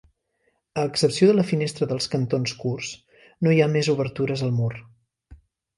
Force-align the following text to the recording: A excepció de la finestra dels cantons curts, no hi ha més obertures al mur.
A 0.83 0.85
excepció 0.91 1.27
de 1.31 1.35
la 1.39 1.45
finestra 1.49 1.89
dels 1.91 2.09
cantons 2.15 2.57
curts, 2.65 2.91
no 3.47 3.55
hi 3.57 3.63
ha 3.67 3.71
més 3.79 3.95
obertures 3.97 4.47
al 4.49 4.55
mur. 4.63 4.73